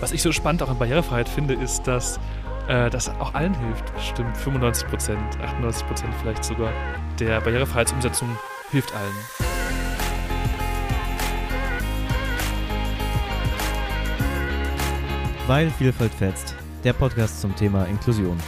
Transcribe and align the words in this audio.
Was 0.00 0.12
ich 0.12 0.22
so 0.22 0.30
spannend 0.30 0.62
auch 0.62 0.68
an 0.68 0.78
Barrierefreiheit 0.78 1.28
finde, 1.28 1.54
ist, 1.54 1.82
dass 1.82 2.20
äh, 2.68 2.88
das 2.88 3.08
auch 3.18 3.34
allen 3.34 3.54
hilft. 3.54 3.84
Stimmt, 4.00 4.36
95 4.36 4.88
Prozent, 4.88 5.40
98 5.42 5.86
Prozent 5.86 6.14
vielleicht 6.20 6.44
sogar 6.44 6.72
der 7.18 7.40
Barrierefreiheitsumsetzung 7.40 8.28
hilft 8.70 8.94
allen. 8.94 9.48
Weil 15.48 15.70
Vielfalt 15.70 16.14
fetzt. 16.14 16.54
Der 16.84 16.92
Podcast 16.92 17.40
zum 17.40 17.56
Thema 17.56 17.84
Inklusion. 17.86 18.38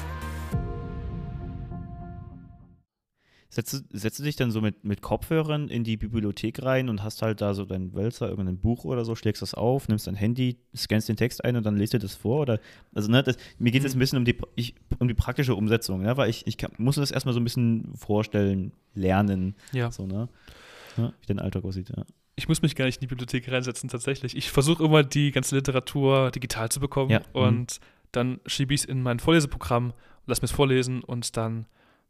Setzt, 3.53 3.85
setzt 3.91 4.21
du 4.21 4.23
dich 4.23 4.37
dann 4.37 4.53
so 4.53 4.61
mit, 4.61 4.85
mit 4.85 5.03
Kopfhörern 5.03 5.69
in 5.69 5.83
die 5.83 5.97
Bibliothek 5.97 6.63
rein 6.63 6.89
und 6.89 7.03
hast 7.03 7.21
halt 7.21 7.41
da 7.41 7.53
so 7.53 7.65
dein 7.65 7.93
Wälzer, 7.95 8.29
irgendein 8.29 8.59
Buch 8.59 8.85
oder 8.85 9.05
so, 9.05 9.17
schlägst 9.17 9.43
das 9.43 9.55
auf, 9.55 9.89
nimmst 9.89 10.07
dein 10.07 10.15
Handy, 10.15 10.57
scannst 10.75 11.09
den 11.09 11.17
Text 11.17 11.45
ein 11.45 11.57
und 11.57 11.67
dann 11.67 11.77
lest 11.77 11.93
du 11.93 11.99
das 11.99 12.15
vor? 12.15 12.43
Oder, 12.43 12.61
also, 12.95 13.11
ne, 13.11 13.25
das, 13.25 13.37
mir 13.59 13.73
geht 13.73 13.81
es 13.81 13.87
jetzt 13.87 13.97
ein 13.97 13.99
bisschen 13.99 14.19
um 14.19 14.25
die, 14.25 14.37
ich, 14.55 14.77
um 15.01 15.09
die 15.09 15.15
praktische 15.15 15.57
Umsetzung, 15.57 16.03
ne, 16.03 16.17
weil 16.17 16.31
ich, 16.31 16.47
ich 16.47 16.59
kann, 16.59 16.71
muss 16.79 16.95
das 16.95 17.11
erstmal 17.11 17.35
so 17.35 17.41
ein 17.41 17.45
bisschen 17.45 17.93
vorstellen, 17.97 18.73
lernen. 18.95 19.57
Ja. 19.73 19.91
So, 19.91 20.07
ne? 20.07 20.29
Ja, 20.97 21.13
wie 21.21 21.27
dein 21.27 21.39
Alltag 21.39 21.65
aussieht, 21.65 21.91
ja. 21.91 22.05
Ich 22.37 22.49
muss 22.49 22.63
mich 22.63 22.75
gar 22.75 22.87
nicht 22.87 22.97
in 22.97 23.01
die 23.01 23.07
Bibliothek 23.09 23.51
reinsetzen, 23.51 23.91
tatsächlich. 23.91 24.37
Ich 24.37 24.51
versuche 24.51 24.85
immer, 24.85 25.03
die 25.03 25.31
ganze 25.31 25.57
Literatur 25.57 26.31
digital 26.31 26.71
zu 26.71 26.81
bekommen 26.81 27.11
Ja, 27.11 27.21
mhm. 27.35 27.43
und 27.43 27.81
dann 28.13 28.41
schiebe 28.47 28.75
ich 28.75 28.83
es 28.83 28.87
in 28.87 29.03
mein 29.03 29.19
Vorleseprogramm, 29.19 29.93
lass 30.27 30.41
mir 30.41 30.47
es 30.47 30.53
vorlesen 30.53 31.03
und 31.03 31.37
dann, 31.37 31.67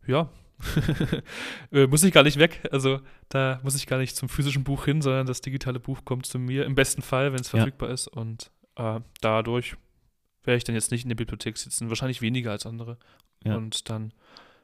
ja, 0.07 0.29
äh, 1.73 1.87
muss 1.87 2.03
ich 2.03 2.13
gar 2.13 2.23
nicht 2.23 2.39
weg. 2.39 2.69
Also 2.71 3.01
da 3.29 3.61
muss 3.63 3.77
ich 3.77 3.87
gar 3.87 3.99
nicht 3.99 4.17
zum 4.17 4.29
physischen 4.29 4.65
Buch 4.65 4.85
hin, 4.85 5.01
sondern 5.03 5.27
das 5.27 5.41
digitale 5.41 5.81
Buch 5.81 6.05
kommt 6.05 6.27
zu 6.27 6.39
mir, 6.39 6.65
im 6.67 6.75
besten 6.75 7.03
Fall, 7.03 7.33
wenn 7.33 7.41
es 7.41 7.51
Ja. 7.53 7.59
verfügbar 7.59 7.91
ist. 7.91 8.09
Und 8.09 8.51
äh, 8.77 9.01
dadurch 9.21 9.77
werde 10.45 10.59
ich 10.59 10.65
dann 10.65 10.75
jetzt 10.75 10.91
nicht 10.91 11.05
in 11.05 11.09
der 11.09 11.17
Bibliothek 11.17 11.57
sitzen, 11.57 11.89
wahrscheinlich 11.89 12.21
weniger 12.21 12.51
als 12.51 12.67
andere. 12.67 12.99
Ja. 13.45 13.57
Und 13.57 13.89
dann 13.89 14.13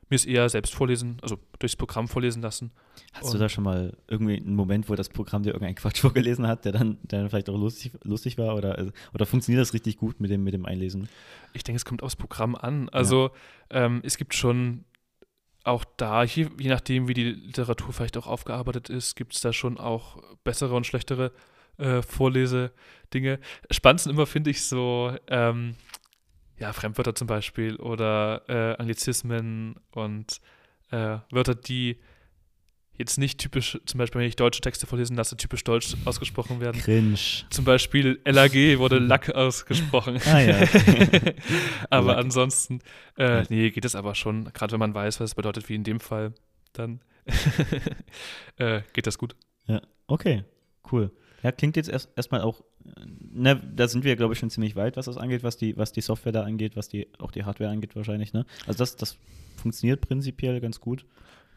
mir 0.08 0.16
es 0.16 0.24
eher 0.24 0.48
selbst 0.48 0.72
vorlesen, 0.72 1.16
also 1.22 1.36
durchs 1.58 1.74
Programm 1.74 2.06
vorlesen 2.06 2.40
lassen. 2.40 2.70
Hast 3.12 3.34
du 3.34 3.38
da 3.38 3.48
schon 3.48 3.64
mal 3.64 3.96
irgendwie 4.06 4.36
einen 4.36 4.54
Moment, 4.54 4.88
wo 4.88 4.94
das 4.94 5.08
Programm 5.08 5.42
dir 5.42 5.50
irgendeinen 5.50 5.74
Quatsch 5.74 6.00
vorgelesen 6.02 6.46
hat, 6.46 6.64
der 6.64 6.72
dann, 6.72 6.98
der 7.02 7.20
dann 7.20 7.30
vielleicht 7.30 7.50
auch 7.50 7.58
lustig, 7.58 7.92
lustig 8.04 8.38
war? 8.38 8.54
Oder, 8.54 8.78
also, 8.78 8.92
oder 9.14 9.26
funktioniert 9.26 9.60
das 9.62 9.74
richtig 9.74 9.96
gut 9.96 10.20
mit 10.20 10.30
dem, 10.30 10.44
mit 10.44 10.54
dem 10.54 10.64
Einlesen? 10.64 11.08
Ich 11.54 11.64
denke, 11.64 11.78
es 11.78 11.84
kommt 11.84 12.04
aufs 12.04 12.14
Programm 12.14 12.54
an. 12.54 12.88
Also 12.90 13.30
ähm, 13.70 14.00
es 14.04 14.16
gibt 14.16 14.34
schon 14.34 14.84
auch 15.66 15.84
da, 15.96 16.24
je, 16.24 16.48
je 16.58 16.68
nachdem, 16.68 17.08
wie 17.08 17.14
die 17.14 17.32
Literatur 17.32 17.92
vielleicht 17.92 18.16
auch 18.16 18.26
aufgearbeitet 18.26 18.88
ist, 18.88 19.16
gibt 19.16 19.34
es 19.34 19.40
da 19.40 19.52
schon 19.52 19.78
auch 19.78 20.22
bessere 20.44 20.74
und 20.74 20.86
schlechtere 20.86 21.32
äh, 21.78 22.02
Vorlesedinge. 22.02 23.40
Spannend 23.70 24.00
sind 24.00 24.12
immer, 24.12 24.26
finde 24.26 24.50
ich, 24.50 24.64
so 24.64 25.14
ähm, 25.28 25.76
ja, 26.58 26.72
Fremdwörter 26.72 27.14
zum 27.14 27.26
Beispiel 27.26 27.76
oder 27.76 28.42
äh, 28.48 28.80
Anglizismen 28.80 29.76
und 29.90 30.40
äh, 30.90 31.18
Wörter, 31.30 31.54
die 31.54 32.00
jetzt 32.98 33.18
nicht 33.18 33.38
typisch, 33.38 33.78
zum 33.86 33.98
Beispiel, 33.98 34.20
wenn 34.20 34.28
ich 34.28 34.36
deutsche 34.36 34.60
Texte 34.60 34.86
vorlesen 34.86 35.16
lasse, 35.16 35.36
typisch 35.36 35.64
deutsch 35.64 35.96
ausgesprochen 36.04 36.60
werden. 36.60 36.80
Cringe. 36.80 37.18
Zum 37.50 37.64
Beispiel 37.64 38.20
LAG 38.24 38.54
wurde 38.78 38.98
Lack 38.98 39.30
ausgesprochen. 39.30 40.20
Ah 40.26 40.40
ja. 40.40 40.58
aber 41.90 42.08
Lack. 42.08 42.18
ansonsten, 42.18 42.80
äh, 43.16 43.44
nee, 43.48 43.70
geht 43.70 43.84
es 43.84 43.94
aber 43.94 44.14
schon. 44.14 44.52
Gerade 44.52 44.72
wenn 44.72 44.80
man 44.80 44.94
weiß, 44.94 45.20
was 45.20 45.30
es 45.30 45.34
bedeutet, 45.34 45.68
wie 45.68 45.74
in 45.74 45.84
dem 45.84 46.00
Fall, 46.00 46.32
dann 46.72 47.00
äh, 48.56 48.82
geht 48.92 49.06
das 49.06 49.18
gut. 49.18 49.36
Ja, 49.66 49.82
okay, 50.06 50.44
cool. 50.90 51.10
Ja, 51.42 51.52
klingt 51.52 51.76
jetzt 51.76 51.88
erst 51.88 52.08
erstmal 52.16 52.40
auch, 52.40 52.62
ne, 53.32 53.60
da 53.74 53.88
sind 53.88 54.04
wir, 54.04 54.16
glaube 54.16 54.32
ich, 54.32 54.38
schon 54.38 54.50
ziemlich 54.50 54.74
weit, 54.74 54.96
was 54.96 55.06
das 55.06 55.16
angeht, 55.16 55.42
was 55.42 55.56
die, 55.56 55.76
was 55.76 55.92
die 55.92 56.00
Software 56.00 56.32
da 56.32 56.42
angeht, 56.42 56.76
was 56.76 56.88
die, 56.88 57.08
auch 57.18 57.30
die 57.30 57.44
Hardware 57.44 57.70
angeht 57.70 57.94
wahrscheinlich, 57.94 58.32
ne? 58.32 58.46
Also 58.66 58.78
das, 58.78 58.96
das 58.96 59.18
funktioniert 59.56 60.00
prinzipiell 60.00 60.60
ganz 60.60 60.80
gut. 60.80 61.04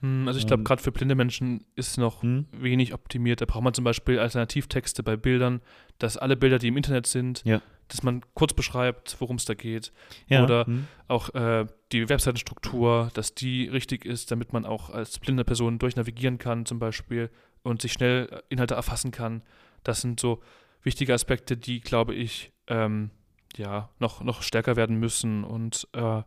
Hm, 0.02 0.28
Also 0.28 0.40
ich 0.40 0.48
glaube, 0.48 0.62
Ähm. 0.62 0.66
gerade 0.66 0.82
für 0.82 0.92
blinde 0.92 1.16
Menschen 1.16 1.66
ist 1.76 1.98
noch 1.98 2.22
Hm? 2.24 2.46
wenig 2.52 2.94
optimiert. 2.94 3.42
Da 3.42 3.46
braucht 3.46 3.64
man 3.64 3.74
zum 3.74 3.84
Beispiel 3.84 4.20
Alternativtexte 4.20 5.04
bei 5.04 5.18
Bildern, 5.18 5.62
dass 5.98 6.18
alle 6.18 6.36
Bilder, 6.38 6.60
die 6.60 6.68
im 6.70 6.78
Internet 6.78 7.08
sind, 7.08 7.42
Ja. 7.46 7.62
dass 7.90 8.04
man 8.04 8.22
kurz 8.34 8.54
beschreibt, 8.54 9.18
worum 9.20 9.36
es 9.38 9.46
da 9.46 9.54
geht. 9.56 9.92
Ja, 10.28 10.44
Oder- 10.44 10.66
hm? 10.66 10.88
Auch 11.08 11.34
äh, 11.34 11.66
die 11.92 12.08
Webseitenstruktur, 12.08 13.10
dass 13.14 13.34
die 13.36 13.68
richtig 13.68 14.06
ist, 14.06 14.32
damit 14.32 14.54
man 14.54 14.66
auch 14.66 14.90
als 14.90 15.20
blinde 15.20 15.44
Person 15.44 15.80
durchnavigieren 15.80 16.38
kann 16.38 16.66
zum 16.66 16.80
Beispiel 16.80 17.30
und 17.64 17.82
sich 17.82 17.94
schnell 17.94 18.28
äh, 18.32 18.42
Inhalte 18.50 18.76
erfassen 18.76 19.12
kann. 19.12 19.42
Das 19.84 20.02
sind 20.02 20.20
so 20.20 20.42
wichtige 20.84 21.14
Aspekte, 21.14 21.58
die, 21.58 21.82
glaube 21.82 22.14
ich, 22.16 22.52
ähm, 22.68 23.10
ja, 23.58 23.90
noch, 24.00 24.24
noch 24.24 24.44
stärker 24.44 24.76
werden 24.76 24.98
müssen. 24.98 25.44
Und 25.44 25.88
äh, 25.94 26.22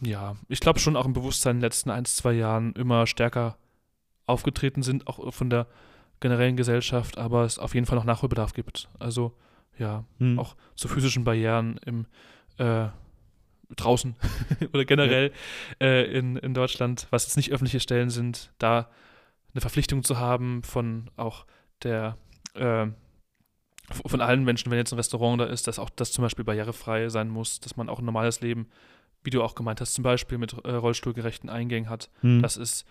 ja, 0.00 0.36
ich 0.48 0.60
glaube 0.60 0.78
schon 0.78 0.96
auch 0.96 1.06
im 1.06 1.12
Bewusstsein 1.12 1.56
in 1.56 1.56
den 1.58 1.62
letzten 1.66 1.90
ein, 1.90 2.04
zwei 2.04 2.32
Jahren 2.32 2.72
immer 2.74 3.06
stärker 3.06 3.56
aufgetreten 4.26 4.82
sind, 4.82 5.06
auch 5.06 5.32
von 5.32 5.50
der 5.50 5.66
generellen 6.20 6.56
Gesellschaft, 6.56 7.18
aber 7.18 7.44
es 7.44 7.58
auf 7.58 7.74
jeden 7.74 7.86
Fall 7.86 7.96
noch 7.96 8.04
Nachholbedarf 8.04 8.52
gibt. 8.52 8.88
Also 8.98 9.32
ja, 9.78 10.04
Hm. 10.18 10.38
auch 10.38 10.56
zu 10.74 10.88
physischen 10.88 11.24
Barrieren 11.24 11.78
im 11.84 12.06
äh, 12.58 12.88
draußen 13.74 14.16
oder 14.72 14.84
generell 14.84 15.32
äh, 15.80 16.04
in, 16.16 16.36
in 16.36 16.54
Deutschland, 16.54 17.06
was 17.10 17.24
jetzt 17.24 17.36
nicht 17.36 17.52
öffentliche 17.52 17.80
Stellen 17.80 18.10
sind, 18.10 18.52
da 18.58 18.88
eine 19.52 19.60
Verpflichtung 19.60 20.02
zu 20.02 20.18
haben 20.18 20.62
von 20.62 21.10
auch 21.16 21.46
der 21.82 22.16
äh, 22.54 22.86
von 23.88 24.20
allen 24.20 24.44
Menschen, 24.44 24.70
wenn 24.70 24.78
jetzt 24.78 24.92
ein 24.92 24.98
Restaurant 24.98 25.40
da 25.40 25.44
ist, 25.44 25.68
dass 25.68 25.78
auch 25.78 25.90
das 25.90 26.10
zum 26.10 26.22
Beispiel 26.22 26.44
barrierefrei 26.44 27.08
sein 27.08 27.28
muss, 27.28 27.60
dass 27.60 27.76
man 27.76 27.88
auch 27.88 28.00
ein 28.00 28.04
normales 28.04 28.40
Leben, 28.40 28.68
wie 29.26 29.30
du 29.30 29.42
auch 29.42 29.54
gemeint 29.54 29.80
hast, 29.80 29.94
zum 29.94 30.04
Beispiel 30.04 30.38
mit 30.38 30.52
äh, 30.64 30.70
rollstuhlgerechten 30.70 31.50
Eingängen 31.50 31.90
hat. 31.90 32.10
Hm. 32.20 32.40
Das 32.40 32.56
ist 32.56 32.86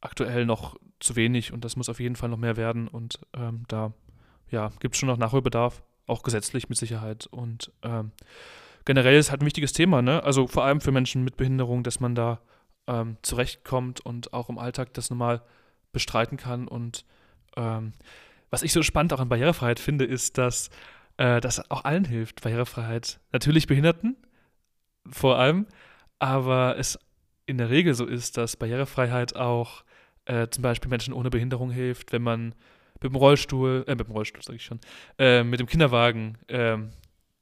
aktuell 0.00 0.46
noch 0.46 0.76
zu 1.00 1.16
wenig 1.16 1.52
und 1.52 1.64
das 1.64 1.76
muss 1.76 1.88
auf 1.88 1.98
jeden 1.98 2.16
Fall 2.16 2.28
noch 2.28 2.38
mehr 2.38 2.56
werden. 2.56 2.86
Und 2.88 3.18
ähm, 3.34 3.64
da 3.68 3.92
ja, 4.50 4.70
gibt 4.80 4.94
es 4.94 5.00
schon 5.00 5.08
noch 5.08 5.16
Nachholbedarf, 5.16 5.82
auch 6.06 6.22
gesetzlich 6.22 6.68
mit 6.68 6.78
Sicherheit. 6.78 7.26
Und 7.26 7.72
ähm, 7.82 8.12
generell 8.84 9.16
ist 9.16 9.30
halt 9.30 9.40
ein 9.42 9.46
wichtiges 9.46 9.72
Thema, 9.72 10.02
ne? 10.02 10.22
Also 10.22 10.46
vor 10.46 10.64
allem 10.64 10.80
für 10.80 10.92
Menschen 10.92 11.24
mit 11.24 11.36
Behinderung, 11.36 11.82
dass 11.82 12.00
man 12.00 12.14
da 12.14 12.40
ähm, 12.86 13.16
zurechtkommt 13.22 14.00
und 14.00 14.32
auch 14.32 14.48
im 14.48 14.58
Alltag 14.58 14.92
das 14.94 15.10
normal 15.10 15.42
bestreiten 15.92 16.36
kann. 16.36 16.68
Und 16.68 17.04
ähm, 17.56 17.92
was 18.50 18.62
ich 18.62 18.72
so 18.72 18.82
spannend 18.82 19.12
auch 19.12 19.20
an 19.20 19.28
Barrierefreiheit 19.28 19.80
finde, 19.80 20.04
ist, 20.04 20.38
dass 20.38 20.70
äh, 21.16 21.40
das 21.40 21.70
auch 21.70 21.84
allen 21.84 22.04
hilft, 22.04 22.42
Barrierefreiheit. 22.42 23.20
Natürlich 23.32 23.66
Behinderten, 23.66 24.16
vor 25.10 25.38
allem, 25.38 25.66
aber 26.18 26.76
es 26.78 26.98
in 27.46 27.58
der 27.58 27.70
Regel 27.70 27.94
so 27.94 28.06
ist, 28.06 28.36
dass 28.36 28.56
Barrierefreiheit 28.56 29.36
auch 29.36 29.84
äh, 30.24 30.48
zum 30.48 30.62
Beispiel 30.62 30.88
Menschen 30.88 31.12
ohne 31.12 31.30
Behinderung 31.30 31.70
hilft, 31.70 32.12
wenn 32.12 32.22
man 32.22 32.54
mit 32.94 33.12
dem 33.12 33.16
Rollstuhl, 33.16 33.84
äh, 33.86 33.94
mit 33.94 34.06
dem 34.06 34.12
Rollstuhl 34.12 34.42
sage 34.42 34.56
ich 34.56 34.64
schon, 34.64 34.80
äh, 35.18 35.44
mit 35.44 35.60
dem 35.60 35.66
Kinderwagen 35.66 36.38
ähm, 36.48 36.90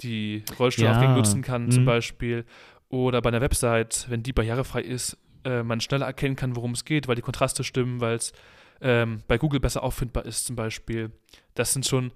die 0.00 0.44
Rollstuhlaufgänge 0.58 1.12
Ja, 1.12 1.16
nutzen 1.16 1.42
kann, 1.42 1.70
zum 1.70 1.82
mhm. 1.82 1.86
Beispiel. 1.86 2.44
Oder 2.88 3.22
bei 3.22 3.28
einer 3.28 3.40
Website, 3.40 4.06
wenn 4.08 4.22
die 4.22 4.32
barrierefrei 4.32 4.82
ist, 4.82 5.16
äh, 5.44 5.62
man 5.62 5.80
schneller 5.80 6.06
erkennen 6.06 6.36
kann, 6.36 6.56
worum 6.56 6.72
es 6.72 6.84
geht, 6.84 7.08
weil 7.08 7.14
die 7.14 7.22
Kontraste 7.22 7.64
stimmen, 7.64 8.00
weil 8.00 8.16
es 8.16 8.32
ähm, 8.80 9.22
bei 9.28 9.38
Google 9.38 9.60
besser 9.60 9.82
auffindbar 9.82 10.26
ist, 10.26 10.46
zum 10.46 10.56
Beispiel. 10.56 11.12
Das 11.54 11.72
sind 11.72 11.86
schon 11.86 12.12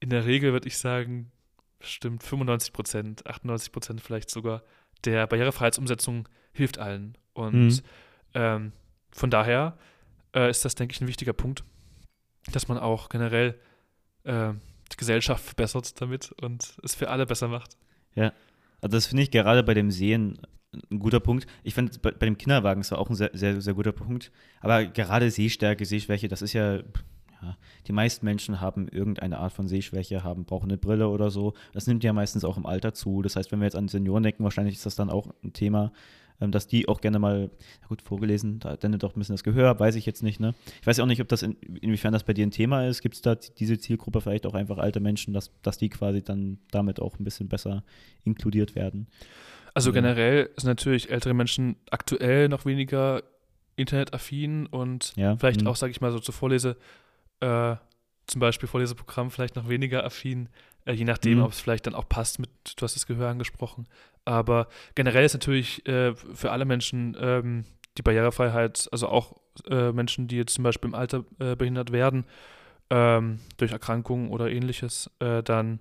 in 0.00 0.10
der 0.10 0.26
Regel, 0.26 0.52
würde 0.52 0.68
ich 0.68 0.78
sagen, 0.78 1.30
bestimmt 1.78 2.22
95 2.22 2.72
Prozent, 2.72 3.26
98 3.26 3.72
Prozent 3.72 4.00
vielleicht 4.00 4.30
sogar 4.30 4.62
der 5.04 5.26
Barrierefreiheitsumsetzung 5.26 6.28
hilft 6.52 6.78
allen. 6.78 7.16
Und 7.34 7.52
Mhm. 7.68 7.80
ähm, 8.34 8.72
von 9.10 9.30
daher 9.30 9.78
äh, 10.34 10.50
ist 10.50 10.64
das, 10.64 10.74
denke 10.74 10.92
ich, 10.92 11.00
ein 11.00 11.06
wichtiger 11.08 11.32
Punkt, 11.32 11.64
dass 12.52 12.68
man 12.68 12.78
auch 12.78 13.08
generell 13.08 13.58
äh, 14.24 14.52
die 14.92 14.96
Gesellschaft 14.96 15.44
verbessert 15.44 16.00
damit 16.00 16.32
und 16.42 16.76
es 16.82 16.94
für 16.94 17.08
alle 17.10 17.26
besser 17.26 17.48
macht. 17.48 17.76
Also 18.80 18.96
das 18.96 19.06
finde 19.06 19.22
ich 19.24 19.30
gerade 19.30 19.62
bei 19.64 19.74
dem 19.74 19.90
Sehen 19.90 20.40
ein 20.90 20.98
guter 20.98 21.18
Punkt. 21.20 21.46
Ich 21.64 21.74
finde 21.74 21.98
bei, 21.98 22.10
bei 22.12 22.26
dem 22.26 22.38
Kinderwagen 22.38 22.80
ist 22.80 22.92
auch 22.92 23.08
ein 23.10 23.16
sehr, 23.16 23.30
sehr, 23.32 23.60
sehr 23.60 23.74
guter 23.74 23.92
Punkt. 23.92 24.30
Aber 24.60 24.84
gerade 24.84 25.30
Sehstärke, 25.30 25.84
Sehschwäche, 25.84 26.28
das 26.28 26.42
ist 26.42 26.52
ja, 26.52 26.80
ja, 27.42 27.56
die 27.86 27.92
meisten 27.92 28.24
Menschen 28.24 28.60
haben 28.60 28.88
irgendeine 28.88 29.38
Art 29.38 29.52
von 29.52 29.68
Sehschwäche, 29.68 30.24
haben, 30.24 30.44
brauchen 30.44 30.70
eine 30.70 30.78
Brille 30.78 31.08
oder 31.08 31.30
so. 31.30 31.54
Das 31.72 31.86
nimmt 31.86 32.02
ja 32.04 32.12
meistens 32.12 32.44
auch 32.44 32.56
im 32.56 32.66
Alter 32.66 32.94
zu. 32.94 33.22
Das 33.22 33.36
heißt, 33.36 33.52
wenn 33.52 33.60
wir 33.60 33.66
jetzt 33.66 33.76
an 33.76 33.88
Senioren 33.88 34.22
denken, 34.22 34.44
wahrscheinlich 34.44 34.74
ist 34.74 34.86
das 34.86 34.96
dann 34.96 35.10
auch 35.10 35.28
ein 35.44 35.52
Thema, 35.52 35.92
ähm, 36.40 36.52
dass 36.52 36.66
die 36.66 36.88
auch 36.88 37.00
gerne 37.00 37.18
mal, 37.18 37.50
na 37.80 37.88
gut, 37.88 38.02
vorgelesen, 38.02 38.58
da 38.58 38.76
dann 38.76 38.98
doch 38.98 39.14
ein 39.14 39.18
bisschen 39.18 39.34
das 39.34 39.44
Gehör, 39.44 39.78
weiß 39.78 39.94
ich 39.94 40.06
jetzt 40.06 40.22
nicht, 40.22 40.40
ne? 40.40 40.54
Ich 40.80 40.86
weiß 40.86 40.96
ja 40.96 41.04
auch 41.04 41.08
nicht, 41.08 41.20
ob 41.20 41.28
das, 41.28 41.42
in, 41.42 41.54
inwiefern 41.80 42.12
das 42.12 42.24
bei 42.24 42.32
dir 42.32 42.46
ein 42.46 42.50
Thema 42.50 42.86
ist. 42.86 43.02
Gibt 43.02 43.14
es 43.14 43.22
da 43.22 43.34
diese 43.34 43.78
Zielgruppe 43.78 44.20
vielleicht 44.20 44.46
auch 44.46 44.54
einfach 44.54 44.78
alte 44.78 45.00
Menschen, 45.00 45.34
dass, 45.34 45.50
dass 45.62 45.78
die 45.78 45.88
quasi 45.88 46.22
dann 46.22 46.58
damit 46.70 47.00
auch 47.00 47.18
ein 47.18 47.24
bisschen 47.24 47.48
besser 47.48 47.84
inkludiert 48.24 48.74
werden? 48.74 49.06
Also 49.74 49.92
generell 49.92 50.50
sind 50.56 50.68
natürlich 50.68 51.10
ältere 51.10 51.34
Menschen 51.34 51.76
aktuell 51.90 52.48
noch 52.48 52.64
weniger 52.64 53.22
internetaffin 53.76 54.66
und 54.66 55.12
Ja, 55.14 55.36
vielleicht 55.36 55.60
mhm. 55.60 55.68
auch, 55.68 55.76
sage 55.76 55.92
ich 55.92 56.00
mal, 56.00 56.10
so 56.10 56.18
zur 56.18 56.34
Vorlese, 56.34 56.76
äh, 57.40 57.76
zum 58.26 58.40
Beispiel 58.40 58.68
Vorleseprogramm 58.68 59.30
vielleicht 59.30 59.56
noch 59.56 59.68
weniger 59.68 60.04
affin 60.04 60.48
Äh, 60.84 60.92
je 60.94 61.04
nachdem, 61.04 61.38
Mhm. 61.38 61.44
ob 61.44 61.52
es 61.52 61.60
vielleicht 61.60 61.86
dann 61.86 61.94
auch 61.94 62.08
passt 62.08 62.38
mit, 62.38 62.48
du 62.76 62.82
hast 62.82 62.94
das 62.96 63.06
Gehör 63.06 63.28
angesprochen. 63.28 63.86
Aber 64.24 64.68
generell 64.94 65.24
ist 65.24 65.34
natürlich 65.34 65.86
äh, 65.86 66.14
für 66.14 66.50
alle 66.50 66.64
Menschen 66.64 67.14
ähm, 67.20 67.64
die 67.98 68.02
Barrierefreiheit, 68.02 68.88
also 68.90 69.08
auch 69.08 69.36
äh, 69.68 69.92
Menschen, 69.92 70.28
die 70.28 70.36
jetzt 70.36 70.54
zum 70.54 70.64
Beispiel 70.64 70.88
im 70.88 70.94
Alter 70.94 71.24
äh, 71.40 71.56
behindert 71.56 71.92
werden, 71.92 72.24
ähm, 72.90 73.40
durch 73.58 73.72
Erkrankungen 73.72 74.30
oder 74.30 74.50
ähnliches, 74.50 75.10
äh, 75.18 75.42
dann 75.42 75.80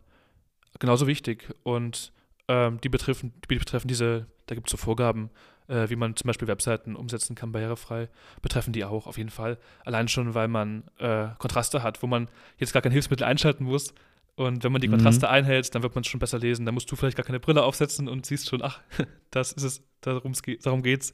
genauso 0.80 1.08
wichtig. 1.08 1.54
Und 1.64 2.12
ähm, 2.50 2.82
die, 2.82 2.90
betreffen, 2.90 3.34
die 3.50 3.56
betreffen 3.58 3.88
diese, 3.88 4.26
da 4.48 4.56
gibt 4.56 4.68
es 4.68 4.72
so 4.72 4.78
Vorgaben, 4.78 5.30
äh, 5.68 5.90
wie 5.90 5.96
man 5.96 6.16
zum 6.16 6.28
Beispiel 6.28 6.48
Webseiten 6.48 6.96
umsetzen 6.96 7.36
kann, 7.36 7.52
barrierefrei, 7.52 8.10
betreffen 8.42 8.74
die 8.74 8.86
auch 8.86 9.08
auf 9.08 9.18
jeden 9.18 9.30
Fall. 9.30 9.58
Allein 9.86 10.08
schon, 10.08 10.34
weil 10.34 10.48
man 10.48 10.84
äh, 11.00 11.28
Kontraste 11.38 11.84
hat, 11.84 12.02
wo 12.04 12.08
man 12.08 12.28
jetzt 12.58 12.74
gar 12.74 12.82
kein 12.82 12.92
Hilfsmittel 12.92 13.26
einschalten 13.26 13.66
muss. 13.66 13.94
Und 14.36 14.64
wenn 14.64 14.72
man 14.72 14.82
die 14.82 14.88
Mhm. 14.88 14.92
Kontraste 14.94 15.30
einhält, 15.30 15.74
dann 15.74 15.82
wird 15.82 15.96
man 15.96 16.04
es 16.04 16.08
schon 16.08 16.20
besser 16.20 16.38
lesen. 16.38 16.66
Dann 16.66 16.76
musst 16.76 16.92
du 16.92 16.96
vielleicht 16.96 17.18
gar 17.18 17.26
keine 17.26 17.40
Brille 17.40 17.64
aufsetzen 17.64 18.08
und 18.08 18.26
siehst 18.26 18.50
schon, 18.50 18.62
ach, 18.62 18.82
das 19.32 19.52
ist 19.52 19.64
es, 19.64 19.84
darum, 20.02 20.34
darum 20.64 20.84
geht's. 20.84 21.12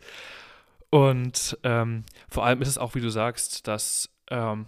Und 0.89 1.57
ähm, 1.63 2.03
vor 2.29 2.45
allem 2.45 2.61
ist 2.61 2.67
es 2.67 2.77
auch, 2.77 2.95
wie 2.95 3.01
du 3.01 3.09
sagst, 3.09 3.67
dass 3.67 4.09
ähm, 4.29 4.67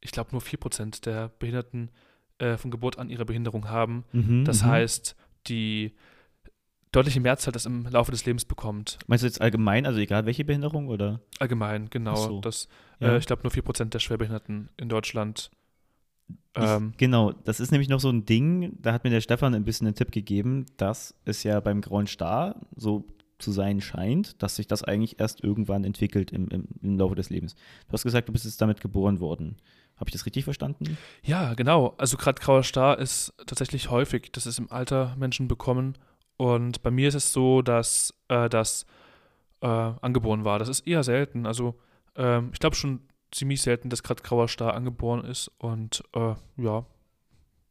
ich 0.00 0.12
glaube 0.12 0.30
nur 0.32 0.40
4% 0.40 1.02
der 1.04 1.28
Behinderten 1.38 1.90
äh, 2.38 2.56
von 2.56 2.70
Geburt 2.70 2.98
an 2.98 3.08
ihre 3.08 3.24
Behinderung 3.24 3.68
haben. 3.68 4.04
Mhm, 4.12 4.44
Das 4.44 4.62
mhm. 4.62 4.66
heißt, 4.66 5.16
die 5.48 5.94
deutliche 6.96 7.20
Mehrzahl 7.20 7.52
das 7.52 7.66
im 7.66 7.86
Laufe 7.86 8.10
des 8.10 8.24
Lebens 8.24 8.44
bekommt. 8.44 8.98
Meinst 9.06 9.22
du 9.22 9.26
jetzt 9.26 9.40
allgemein, 9.40 9.86
also 9.86 9.98
egal 10.00 10.26
welche 10.26 10.44
Behinderung 10.44 10.88
oder? 10.88 11.20
Allgemein, 11.38 11.90
genau. 11.90 12.16
So. 12.16 12.40
Das, 12.40 12.68
Ja. 13.00 13.14
äh, 13.14 13.18
ich 13.18 13.26
glaube, 13.26 13.42
nur 13.42 13.52
4% 13.52 13.92
der 13.94 13.98
Schwerbehinderten 13.98 14.70
in 14.76 14.88
Deutschland. 14.88 15.50
Ich, 16.28 16.62
Ähm, 16.62 16.94
genau, 16.96 17.32
das 17.32 17.60
ist 17.60 17.70
nämlich 17.70 17.88
noch 17.88 18.00
so 18.00 18.08
ein 18.10 18.24
Ding, 18.24 18.76
da 18.80 18.92
hat 18.92 19.04
mir 19.04 19.10
der 19.10 19.20
Stefan 19.20 19.54
ein 19.54 19.64
bisschen 19.64 19.86
einen 19.86 19.94
Tipp 19.94 20.10
gegeben, 20.10 20.66
dass 20.78 21.14
es 21.24 21.42
ja 21.42 21.60
beim 21.60 21.82
Grauen 21.82 22.06
Star 22.06 22.56
so 22.74 23.04
zu 23.38 23.52
sein 23.52 23.82
scheint, 23.82 24.42
dass 24.42 24.56
sich 24.56 24.66
das 24.66 24.82
eigentlich 24.82 25.20
erst 25.20 25.44
irgendwann 25.44 25.84
entwickelt 25.84 26.30
im, 26.32 26.48
im, 26.48 26.64
im 26.80 26.98
Laufe 26.98 27.14
des 27.14 27.28
Lebens. 27.28 27.54
Du 27.88 27.92
hast 27.92 28.04
gesagt, 28.04 28.28
du 28.28 28.32
bist 28.32 28.46
jetzt 28.46 28.60
damit 28.62 28.80
geboren 28.80 29.20
worden. 29.20 29.56
Habe 29.96 30.08
ich 30.08 30.12
das 30.12 30.24
richtig 30.24 30.44
verstanden? 30.44 30.96
Ja, 31.22 31.52
genau. 31.54 31.94
Also 31.98 32.16
gerade 32.16 32.40
grauer 32.40 32.62
Star 32.62 32.98
ist 32.98 33.34
tatsächlich 33.46 33.90
häufig, 33.90 34.32
dass 34.32 34.46
es 34.46 34.58
im 34.58 34.70
Alter 34.72 35.14
Menschen 35.18 35.48
bekommen. 35.48 35.98
Und 36.36 36.82
bei 36.82 36.90
mir 36.90 37.08
ist 37.08 37.14
es 37.14 37.32
so, 37.32 37.62
dass 37.62 38.14
äh, 38.28 38.48
das 38.48 38.86
äh, 39.62 39.66
angeboren 39.66 40.44
war. 40.44 40.58
Das 40.58 40.68
ist 40.68 40.86
eher 40.86 41.02
selten. 41.02 41.46
Also 41.46 41.74
ähm, 42.14 42.50
ich 42.52 42.58
glaube 42.58 42.76
schon 42.76 43.00
ziemlich 43.30 43.62
selten, 43.62 43.88
dass 43.90 44.02
gerade 44.02 44.22
grauer 44.22 44.48
Star 44.48 44.74
angeboren 44.74 45.24
ist. 45.24 45.50
Und 45.58 46.02
äh, 46.14 46.34
ja. 46.58 46.84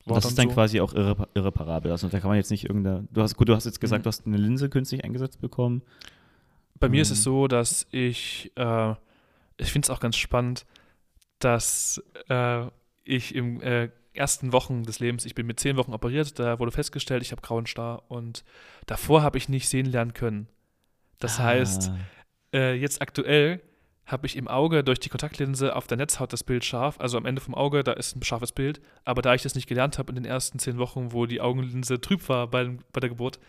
Das 0.07 0.25
ist 0.25 0.37
dann 0.37 0.49
so. 0.49 0.53
quasi 0.53 0.81
auch 0.81 0.93
irrepar 0.93 1.27
irreparabel. 1.33 1.91
Also 1.91 2.07
da 2.09 2.19
kann 2.19 2.29
man 2.29 2.37
jetzt 2.37 2.51
nicht 2.51 2.65
irgendeine. 2.65 3.07
Du 3.11 3.21
hast 3.21 3.35
gut, 3.35 3.49
du 3.49 3.55
hast 3.55 3.65
jetzt 3.65 3.81
gesagt, 3.81 4.01
Mhm. 4.01 4.03
du 4.03 4.07
hast 4.09 4.25
eine 4.27 4.37
Linse 4.37 4.69
künstlich 4.69 5.03
eingesetzt 5.03 5.41
bekommen. 5.41 5.81
Bei 6.79 6.89
mir 6.89 7.01
ist 7.01 7.09
Ähm. 7.09 7.13
es 7.13 7.23
so, 7.23 7.47
dass 7.47 7.87
ich, 7.91 8.51
äh, 8.55 8.91
ich 9.57 9.71
finde 9.71 9.85
es 9.85 9.89
auch 9.89 9.99
ganz 9.99 10.15
spannend, 10.17 10.65
dass 11.39 12.03
äh, 12.29 12.65
ich 13.03 13.33
im 13.33 13.61
äh, 13.61 13.89
ersten 14.15 14.51
Wochen 14.53 14.83
des 14.83 14.99
Lebens, 14.99 15.25
ich 15.25 15.35
bin 15.35 15.45
mit 15.47 15.59
zehn 15.59 15.77
Wochen 15.77 15.93
operiert, 15.93 16.37
da 16.39 16.59
wurde 16.59 16.71
festgestellt, 16.71 17.21
ich 17.23 17.31
habe 17.31 17.41
grauen 17.41 17.65
Star 17.65 18.03
und 18.09 18.43
davor 18.85 19.21
habe 19.23 19.37
ich 19.37 19.49
nicht 19.49 19.67
sehen 19.69 19.85
lernen 19.85 20.13
können. 20.13 20.47
Das 21.19 21.39
heißt, 21.39 21.89
Ah. 21.91 21.97
äh, 22.57 22.73
jetzt 22.75 23.01
aktuell 23.01 23.61
habe 24.05 24.27
ich 24.27 24.35
im 24.35 24.47
Auge 24.47 24.83
durch 24.83 24.99
die 24.99 25.09
Kontaktlinse 25.09 25.75
auf 25.75 25.87
der 25.87 25.97
Netzhaut 25.97 26.31
das 26.31 26.43
Bild 26.43 26.63
scharf, 26.63 26.99
also 26.99 27.17
am 27.17 27.25
Ende 27.25 27.41
vom 27.41 27.55
Auge, 27.55 27.83
da 27.83 27.93
ist 27.93 28.15
ein 28.15 28.21
scharfes 28.23 28.51
Bild, 28.51 28.79
aber 29.03 29.21
da 29.23 29.33
ich 29.33 29.41
das 29.41 29.55
nicht 29.55 29.67
gelernt 29.67 29.97
habe 29.97 30.11
in 30.11 30.15
den 30.15 30.25
ersten 30.25 30.59
zehn 30.59 30.77
Wochen, 30.77 31.11
wo 31.11 31.25
die 31.25 31.41
Augenlinse 31.41 31.99
trüb 31.99 32.27
war 32.29 32.47
bei, 32.47 32.77
bei 32.93 32.99
der 32.99 33.09
Geburt, 33.09 33.39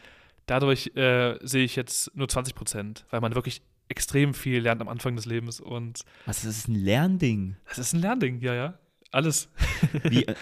dadurch 0.47 0.93
äh, 0.97 1.37
sehe 1.43 1.65
ich 1.65 1.77
jetzt 1.77 2.17
nur 2.17 2.29
20 2.29 2.55
Prozent, 2.55 3.05
weil 3.11 3.21
man 3.21 3.35
wirklich 3.35 3.61
extrem 3.89 4.33
viel 4.33 4.61
lernt 4.61 4.81
am 4.81 4.89
Anfang 4.89 5.15
des 5.15 5.27
Lebens 5.27 5.61
und 5.61 6.01
Was, 6.25 6.43
das 6.43 6.57
ist 6.57 6.69
ein 6.69 6.75
Lernding. 6.75 7.57
das 7.69 7.79
ist 7.79 7.93
ein 7.93 8.01
Lernding, 8.01 8.41
ja, 8.41 8.55
ja, 8.55 8.75
alles. 9.13 9.49
Wie, 10.05 10.25
äh, 10.27 10.35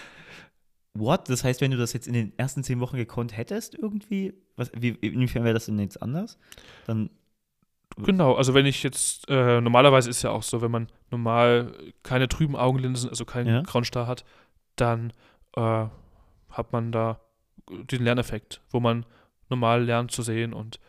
what? 0.93 1.29
Das 1.29 1.43
heißt, 1.43 1.61
wenn 1.61 1.71
du 1.71 1.77
das 1.77 1.93
jetzt 1.93 2.07
in 2.07 2.13
den 2.13 2.37
ersten 2.37 2.63
zehn 2.63 2.79
Wochen 2.79 2.97
gekonnt 2.97 3.35
hättest, 3.37 3.75
irgendwie, 3.75 4.33
was, 4.55 4.71
wie, 4.75 4.89
inwiefern 4.89 5.43
wäre 5.43 5.53
das 5.53 5.65
denn 5.65 5.79
jetzt 5.79 6.01
anders? 6.01 6.37
Dann, 6.85 7.09
Genau, 7.97 8.33
also 8.33 8.53
wenn 8.53 8.65
ich 8.65 8.83
jetzt, 8.83 9.29
äh, 9.29 9.61
normalerweise 9.61 10.09
ist 10.09 10.21
ja 10.21 10.29
auch 10.31 10.43
so, 10.43 10.61
wenn 10.61 10.71
man 10.71 10.87
normal 11.11 11.73
keine 12.03 12.27
trüben 12.27 12.57
Augenlinsen, 12.57 13.09
also 13.09 13.23
keinen 13.23 13.47
Ja. 13.47 13.61
grauen 13.61 13.85
Star 13.85 14.05
hat, 14.05 14.25
dann 14.75 15.13
äh, 15.55 15.85
hat 16.49 16.73
man 16.73 16.91
da 16.91 17.21
den 17.69 18.03
Lerneffekt, 18.03 18.61
wo 18.69 18.81
man 18.81 19.05
normal 19.49 19.83
lernt 19.85 20.11
zu 20.11 20.23
sehen 20.23 20.51
und 20.53 20.79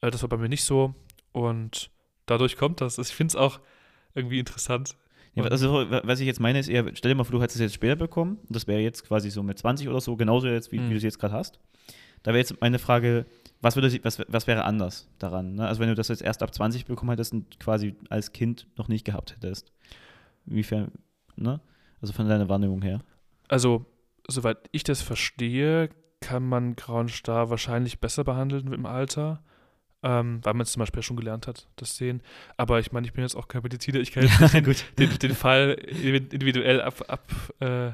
äh, 0.00 0.10
das 0.10 0.22
war 0.22 0.30
bei 0.30 0.38
mir 0.38 0.48
nicht 0.48 0.64
so 0.64 0.94
und 1.32 1.90
dadurch 2.24 2.56
kommt 2.56 2.80
das. 2.80 2.96
Ich 2.96 3.08
finde 3.14 3.32
es 3.32 3.36
auch 3.36 3.60
irgendwie 4.14 4.38
interessant. 4.38 4.96
Ja, 5.36 5.44
Und- 5.44 5.52
also, 5.52 5.86
was 6.02 6.18
ich 6.20 6.26
jetzt 6.26 6.40
meine, 6.40 6.58
ist 6.58 6.68
eher, 6.68 6.84
stell 6.94 7.10
dir 7.10 7.14
mal 7.14 7.24
vor, 7.24 7.32
du 7.38 7.42
hättest 7.42 7.56
es 7.56 7.62
jetzt 7.62 7.74
später 7.74 7.94
bekommen. 7.96 8.38
Das 8.48 8.66
wäre 8.66 8.80
jetzt 8.80 9.04
quasi 9.06 9.30
so 9.30 9.42
mit 9.44 9.58
20 9.58 9.88
oder 9.88 10.00
so, 10.00 10.16
genauso 10.16 10.48
jetzt, 10.48 10.72
wie, 10.72 10.78
Mhm. 10.80 10.86
wie 10.86 10.90
du 10.90 10.96
es 10.96 11.02
jetzt 11.04 11.18
gerade 11.20 11.34
hast. 11.34 11.60
Da 12.24 12.30
wäre 12.32 12.38
jetzt 12.38 12.60
meine 12.60 12.78
Frage, 12.80 13.26
was, 13.60 13.76
würde, 13.76 13.92
was, 14.02 14.18
was 14.26 14.46
wäre 14.48 14.64
anders 14.64 15.08
daran? 15.18 15.54
Ne? 15.54 15.66
Also, 15.68 15.80
wenn 15.80 15.88
du 15.88 15.94
das 15.94 16.08
jetzt 16.08 16.22
erst 16.22 16.42
ab 16.42 16.52
20 16.52 16.84
bekommen 16.86 17.10
hättest 17.10 17.32
und 17.34 17.60
quasi 17.60 17.94
als 18.10 18.32
Kind 18.32 18.66
noch 18.76 18.88
nicht 18.88 19.04
gehabt 19.04 19.36
hättest. 19.36 19.72
Inwiefern, 20.46 20.90
ne? 21.36 21.60
Also 22.00 22.12
von 22.12 22.28
deiner 22.28 22.48
Wahrnehmung 22.48 22.82
her. 22.82 23.00
Also, 23.48 23.86
soweit 24.28 24.58
ich 24.72 24.82
das 24.84 25.02
verstehe, 25.02 25.88
kann 26.20 26.42
man 26.48 26.76
grauen 26.76 27.08
Star 27.08 27.50
wahrscheinlich 27.50 28.00
besser 28.00 28.24
behandeln 28.24 28.72
im 28.72 28.86
Alter, 28.86 29.42
ähm, 30.02 30.40
weil 30.42 30.54
man 30.54 30.62
es 30.62 30.72
zum 30.72 30.80
Beispiel 30.80 31.02
schon 31.02 31.16
gelernt 31.16 31.46
hat, 31.46 31.66
das 31.76 31.96
Sehen. 31.96 32.22
Aber 32.56 32.78
ich 32.80 32.92
meine, 32.92 33.06
ich 33.06 33.12
bin 33.12 33.22
jetzt 33.22 33.34
auch 33.34 33.48
kein 33.48 33.62
Mediziner, 33.62 33.98
ich 33.98 34.12
kann 34.12 34.22
jetzt 34.26 34.54
nicht 34.54 34.64
gut. 34.64 34.84
den, 34.98 35.10
den 35.18 35.34
Fall 35.34 35.72
individuell 35.72 36.80
ab, 36.80 37.02
ab 37.08 37.32
äh, 37.60 37.86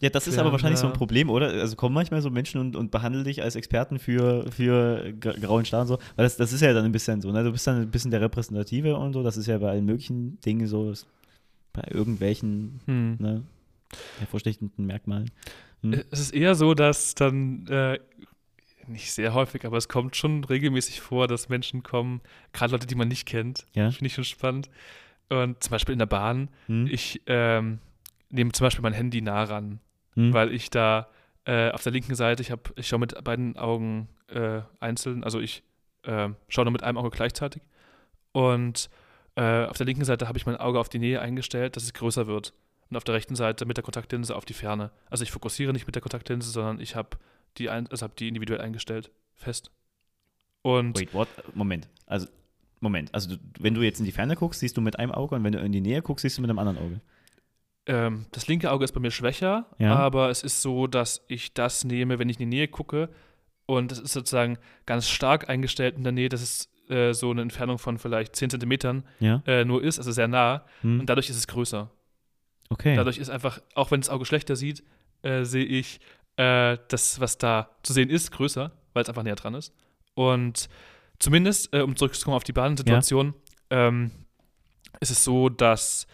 Ja, 0.00 0.10
das 0.12 0.26
ist 0.26 0.36
Ja, 0.36 0.42
aber 0.42 0.52
wahrscheinlich 0.52 0.78
so 0.78 0.86
ein 0.86 0.92
ja. 0.92 0.98
Problem, 0.98 1.30
oder? 1.30 1.48
Also 1.48 1.74
kommen 1.76 1.94
manchmal 1.94 2.22
so 2.22 2.30
Menschen 2.30 2.60
und, 2.60 2.76
und 2.76 2.90
behandeln 2.90 3.24
dich 3.24 3.42
als 3.42 3.56
Experten 3.56 3.98
für, 3.98 4.50
für 4.52 5.12
gra- 5.20 5.40
grauen 5.40 5.64
Star 5.64 5.80
und 5.82 5.86
so. 5.88 5.98
Weil 6.14 6.24
das, 6.26 6.36
das 6.36 6.52
ist 6.52 6.60
ja 6.60 6.72
dann 6.72 6.84
ein 6.84 6.92
bisschen 6.92 7.20
so, 7.20 7.32
ne? 7.32 7.42
Du 7.42 7.52
bist 7.52 7.66
dann 7.66 7.80
ein 7.80 7.90
bisschen 7.90 8.10
der 8.10 8.20
Repräsentative 8.20 8.96
und 8.96 9.12
so. 9.14 9.22
Das 9.22 9.36
ist 9.36 9.46
ja 9.46 9.58
bei 9.58 9.70
allen 9.70 9.84
möglichen 9.86 10.38
Dingen 10.42 10.66
so, 10.66 10.92
bei 11.72 11.82
irgendwelchen 11.90 12.80
hm. 12.86 13.16
ne, 13.18 13.42
hervorstechenden 14.18 14.86
Merkmalen. 14.86 15.30
Hm. 15.82 16.02
Es 16.10 16.20
ist 16.20 16.34
eher 16.34 16.54
so, 16.54 16.74
dass 16.74 17.14
dann, 17.14 17.66
äh, 17.68 17.98
nicht 18.88 19.12
sehr 19.12 19.34
häufig, 19.34 19.64
aber 19.64 19.76
es 19.76 19.88
kommt 19.88 20.16
schon 20.16 20.44
regelmäßig 20.44 21.00
vor, 21.00 21.28
dass 21.28 21.48
Menschen 21.48 21.82
kommen, 21.82 22.20
gerade 22.52 22.72
Leute, 22.72 22.86
die 22.86 22.94
man 22.94 23.08
nicht 23.08 23.26
kennt. 23.26 23.66
Ja. 23.74 23.90
Finde 23.90 24.06
ich 24.06 24.14
schon 24.14 24.24
spannend. 24.24 24.68
Und 25.28 25.62
zum 25.62 25.70
Beispiel 25.70 25.92
in 25.92 25.98
der 25.98 26.06
Bahn, 26.06 26.48
Hm. 26.66 26.86
ich 26.90 27.22
ähm, 27.26 27.78
nehme 28.30 28.52
zum 28.52 28.64
Beispiel 28.64 28.82
mein 28.82 28.92
Handy 28.92 29.20
nah 29.22 29.44
ran, 29.44 29.80
Hm. 30.14 30.32
weil 30.32 30.52
ich 30.52 30.70
da 30.70 31.08
äh, 31.44 31.70
auf 31.70 31.82
der 31.82 31.92
linken 31.92 32.14
Seite, 32.14 32.42
ich, 32.42 32.50
hab, 32.50 32.72
ich 32.76 32.88
schaue 32.88 32.98
mit 33.00 33.22
beiden 33.24 33.56
Augen 33.56 34.08
äh, 34.28 34.60
einzeln, 34.80 35.22
also 35.24 35.40
ich 35.40 35.62
äh, 36.02 36.28
schaue 36.48 36.64
nur 36.64 36.72
mit 36.72 36.82
einem 36.82 36.98
Auge 36.98 37.10
gleichzeitig. 37.10 37.62
Und 38.32 38.90
äh, 39.36 39.64
auf 39.66 39.76
der 39.76 39.86
linken 39.86 40.04
Seite 40.04 40.28
habe 40.28 40.38
ich 40.38 40.46
mein 40.46 40.56
Auge 40.56 40.78
auf 40.80 40.88
die 40.88 40.98
Nähe 40.98 41.20
eingestellt, 41.20 41.76
dass 41.76 41.82
es 41.84 41.92
größer 41.92 42.26
wird. 42.26 42.52
Und 42.90 42.96
auf 42.96 43.04
der 43.04 43.14
rechten 43.14 43.34
Seite 43.34 43.66
mit 43.66 43.76
der 43.76 43.84
Kontaktlinse 43.84 44.36
auf 44.36 44.44
die 44.44 44.52
Ferne. 44.54 44.90
Also 45.10 45.24
ich 45.24 45.32
fokussiere 45.32 45.72
nicht 45.72 45.86
mit 45.86 45.94
der 45.96 46.02
Kontaktlinse, 46.02 46.50
sondern 46.50 46.80
ich 46.80 46.94
habe 46.94 47.10
die, 47.58 47.68
ein, 47.70 47.86
also 47.88 48.04
hab 48.04 48.16
die 48.16 48.28
individuell 48.28 48.60
eingestellt, 48.60 49.10
fest. 49.34 49.70
Und 50.62 50.98
Wait, 50.98 51.12
what? 51.14 51.28
Moment. 51.54 51.88
Also, 52.06 52.26
Moment. 52.80 53.12
Also, 53.14 53.34
du, 53.36 53.40
wenn 53.58 53.74
du 53.74 53.82
jetzt 53.82 53.98
in 53.98 54.04
die 54.04 54.12
Ferne 54.12 54.36
guckst, 54.36 54.60
siehst 54.60 54.76
du 54.76 54.80
mit 54.80 54.98
einem 54.98 55.10
Auge 55.12 55.34
und 55.34 55.44
wenn 55.44 55.52
du 55.52 55.58
in 55.60 55.72
die 55.72 55.80
Nähe 55.80 56.02
guckst, 56.02 56.22
siehst 56.22 56.38
du 56.38 56.42
mit 56.42 56.50
einem 56.50 56.58
anderen 56.58 56.78
Auge. 56.78 57.00
ähm, 57.86 58.26
das 58.32 58.46
linke 58.48 58.70
Auge 58.70 58.84
ist 58.84 58.92
bei 58.92 59.00
mir 59.00 59.10
schwächer, 59.12 59.66
Ja. 59.78 59.94
aber 59.96 60.28
es 60.30 60.42
ist 60.42 60.60
so, 60.62 60.86
dass 60.86 61.24
ich 61.28 61.54
das 61.54 61.84
nehme, 61.84 62.18
wenn 62.18 62.28
ich 62.28 62.38
in 62.40 62.50
die 62.50 62.56
Nähe 62.56 62.68
gucke. 62.68 63.08
Und 63.66 63.90
es 63.92 63.98
ist 63.98 64.12
sozusagen 64.12 64.58
ganz 64.86 65.08
stark 65.08 65.48
eingestellt 65.48 65.96
in 65.96 66.02
der 66.04 66.12
Nähe, 66.12 66.28
dass 66.28 66.42
es 66.42 66.68
äh, 66.90 67.12
so 67.14 67.30
eine 67.32 67.42
Entfernung 67.42 67.78
von 67.78 67.98
vielleicht 67.98 68.36
10 68.36 68.50
Zentimetern 68.50 69.04
Ja. 69.18 69.42
äh, 69.46 69.64
nur 69.64 69.82
ist, 69.82 69.98
also 69.98 70.12
sehr 70.12 70.28
nah. 70.28 70.64
Hm. 70.82 71.00
Und 71.00 71.06
dadurch 71.06 71.30
ist 71.30 71.36
es 71.36 71.46
größer. 71.48 71.90
Okay. 72.70 72.96
Dadurch 72.96 73.18
ist 73.18 73.30
einfach, 73.30 73.60
auch 73.74 73.90
wenn 73.90 74.00
das 74.00 74.10
Auge 74.10 74.24
schlechter 74.24 74.56
sieht, 74.56 74.82
äh, 75.22 75.44
sehe 75.44 75.64
ich 75.64 76.00
äh, 76.36 76.78
das, 76.88 77.20
was 77.20 77.38
da 77.38 77.70
zu 77.82 77.92
sehen 77.92 78.10
ist, 78.10 78.30
größer, 78.30 78.72
weil 78.92 79.02
es 79.02 79.08
einfach 79.08 79.22
näher 79.22 79.36
dran 79.36 79.54
ist. 79.54 79.72
Und 80.14 80.68
zumindest, 81.18 81.72
äh, 81.74 81.80
um 81.80 81.96
zurückzukommen 81.96 82.36
auf 82.36 82.44
die 82.44 82.52
Bahnsituation, 82.52 83.34
ähm, 83.70 84.10
ist 85.00 85.10
es 85.10 85.24
so, 85.24 85.48
dass 85.48 86.06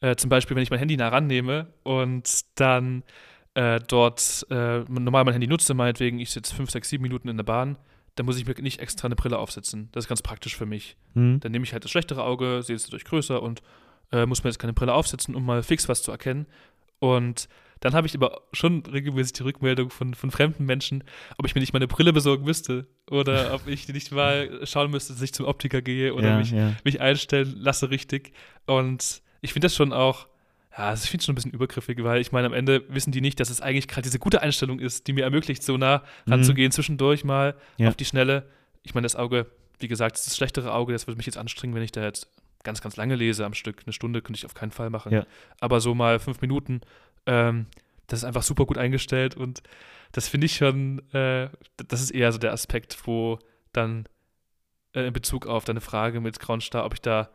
äh, 0.00 0.16
zum 0.16 0.30
Beispiel, 0.30 0.56
wenn 0.56 0.62
ich 0.62 0.70
mein 0.70 0.78
Handy 0.78 0.96
nah 0.96 1.08
rannehme 1.08 1.72
und 1.82 2.40
dann 2.58 3.02
äh, 3.54 3.80
dort 3.86 4.46
äh, 4.50 4.80
normal 4.88 5.24
mein 5.24 5.34
Handy 5.34 5.46
nutze, 5.46 5.74
meinetwegen, 5.74 6.18
ich 6.18 6.30
sitze 6.30 6.54
5, 6.54 6.70
6, 6.70 6.88
7 6.88 7.02
Minuten 7.02 7.28
in 7.28 7.36
der 7.36 7.44
Bahn, 7.44 7.76
dann 8.14 8.26
muss 8.26 8.38
ich 8.38 8.46
mir 8.46 8.54
nicht 8.60 8.80
extra 8.80 9.06
eine 9.06 9.16
Brille 9.16 9.38
aufsetzen. 9.38 9.88
Das 9.92 10.04
ist 10.04 10.08
ganz 10.08 10.22
praktisch 10.22 10.56
für 10.56 10.66
mich. 10.66 10.96
hm. 11.14 11.40
Dann 11.40 11.52
nehme 11.52 11.64
ich 11.64 11.72
halt 11.72 11.84
das 11.84 11.90
schlechtere 11.90 12.24
Auge, 12.24 12.62
sehe 12.62 12.76
es 12.76 12.84
dadurch 12.84 13.04
größer 13.04 13.42
und 13.42 13.62
äh, 14.12 14.26
muss 14.26 14.42
mir 14.44 14.50
jetzt 14.50 14.58
keine 14.58 14.72
Brille 14.72 14.92
aufsetzen, 14.94 15.34
um 15.34 15.44
mal 15.44 15.62
fix 15.62 15.88
was 15.88 16.02
zu 16.02 16.10
erkennen. 16.10 16.46
Und 16.98 17.48
Dann 17.82 17.94
habe 17.94 18.06
ich 18.06 18.14
aber 18.14 18.42
schon 18.52 18.82
regelmäßig 18.84 19.32
die 19.32 19.42
Rückmeldung 19.42 19.88
von, 19.88 20.12
von 20.12 20.30
fremden 20.30 20.66
Menschen, 20.66 21.02
ob 21.38 21.46
ich 21.46 21.54
mir 21.54 21.62
nicht 21.62 21.72
meine 21.72 21.88
Brille 21.88 22.12
besorgen 22.12 22.44
müsste 22.44 22.86
oder 23.10 23.54
ob 23.54 23.66
ich 23.66 23.88
nicht 23.88 24.12
mal 24.12 24.60
schauen 24.66 24.90
müsste, 24.90 25.14
dass 25.14 25.22
ich 25.22 25.32
zum 25.32 25.46
Optiker 25.46 25.80
gehe 25.80 26.12
oder 26.12 26.28
Ja, 26.32 26.36
mich, 26.36 26.50
ja. 26.50 26.74
mich 26.84 27.00
einstellen 27.00 27.54
lasse 27.56 27.88
richtig. 27.88 28.32
Und 28.66 29.22
ich 29.40 29.54
finde 29.54 29.64
das 29.64 29.74
schon 29.74 29.94
auch, 29.94 30.26
ja, 30.76 30.88
also 30.90 31.04
ich 31.04 31.10
finde 31.10 31.22
es 31.22 31.24
schon 31.24 31.32
ein 31.32 31.36
bisschen 31.36 31.52
übergriffig, 31.52 32.04
weil 32.04 32.20
ich 32.20 32.32
meine, 32.32 32.48
am 32.48 32.52
Ende 32.52 32.84
wissen 32.90 33.12
die 33.12 33.22
nicht, 33.22 33.40
dass 33.40 33.48
es 33.48 33.62
eigentlich 33.62 33.88
gerade 33.88 34.02
diese 34.02 34.18
gute 34.18 34.42
Einstellung 34.42 34.78
ist, 34.78 35.06
die 35.06 35.14
mir 35.14 35.24
ermöglicht, 35.24 35.62
so 35.62 35.78
nah 35.78 36.02
Mhm. 36.26 36.32
ranzugehen, 36.34 36.72
zwischendurch 36.72 37.24
mal 37.24 37.54
Ja. 37.78 37.88
auf 37.88 37.96
die 37.96 38.04
Schnelle. 38.04 38.46
Ich 38.82 38.92
meine, 38.92 39.06
das 39.06 39.16
Auge, 39.16 39.46
wie 39.78 39.88
gesagt, 39.88 40.16
das 40.16 40.20
ist 40.20 40.26
das 40.32 40.36
schlechtere 40.36 40.74
Auge, 40.74 40.92
das 40.92 41.06
würde 41.06 41.16
mich 41.16 41.24
jetzt 41.24 41.38
anstrengen, 41.38 41.74
wenn 41.74 41.82
ich 41.82 41.92
da 41.92 42.02
jetzt 42.04 42.28
ganz, 42.62 42.80
ganz 42.80 42.96
lange 42.96 43.14
lese 43.14 43.44
am 43.44 43.54
Stück. 43.54 43.82
Eine 43.84 43.92
Stunde 43.92 44.22
könnte 44.22 44.38
ich 44.38 44.46
auf 44.46 44.54
keinen 44.54 44.70
Fall 44.70 44.90
machen. 44.90 45.12
Ja. 45.12 45.26
Aber 45.60 45.80
so 45.80 45.94
mal 45.94 46.18
fünf 46.18 46.40
Minuten, 46.40 46.80
ähm, 47.26 47.66
das 48.06 48.20
ist 48.20 48.24
einfach 48.24 48.42
super 48.42 48.66
gut 48.66 48.78
eingestellt 48.78 49.36
und 49.36 49.62
das 50.12 50.28
finde 50.28 50.46
ich 50.46 50.56
schon, 50.56 50.98
äh, 51.12 51.48
das 51.76 52.00
ist 52.02 52.10
eher 52.10 52.32
so 52.32 52.38
der 52.38 52.52
Aspekt, 52.52 53.06
wo 53.06 53.38
dann 53.72 54.06
äh, 54.92 55.06
in 55.06 55.12
Bezug 55.12 55.46
auf 55.46 55.64
deine 55.64 55.80
Frage 55.80 56.20
mit 56.20 56.40
Grauen 56.40 56.60
Star, 56.60 56.84
ob 56.84 56.94
ich 56.94 57.00
da 57.00 57.30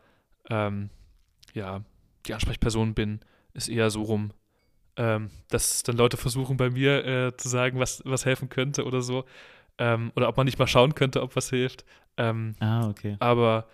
ähm, 0.50 0.90
ja 1.54 1.80
die 2.26 2.34
Ansprechperson 2.34 2.94
bin, 2.94 3.20
ist 3.54 3.68
eher 3.68 3.88
so 3.90 4.02
rum, 4.02 4.32
ähm, 4.96 5.30
dass 5.48 5.82
dann 5.82 5.96
Leute 5.96 6.16
versuchen 6.18 6.56
bei 6.58 6.68
mir 6.70 7.04
äh, 7.06 7.36
zu 7.36 7.48
sagen, 7.48 7.78
was, 7.80 8.02
was 8.04 8.26
helfen 8.26 8.48
könnte 8.50 8.84
oder 8.84 9.00
so. 9.00 9.24
Ähm, 9.78 10.12
oder 10.16 10.28
ob 10.28 10.36
man 10.36 10.44
nicht 10.46 10.58
mal 10.58 10.66
schauen 10.66 10.94
könnte, 10.94 11.22
ob 11.22 11.36
was 11.36 11.50
hilft. 11.50 11.84
Ähm, 12.16 12.54
Ah, 12.60 12.88
okay. 12.88 13.16
aber 13.20 13.66